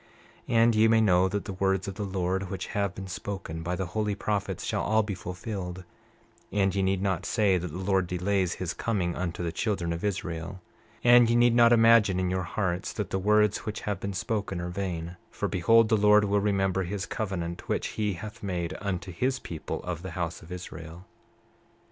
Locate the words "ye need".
6.73-7.03, 11.29-11.53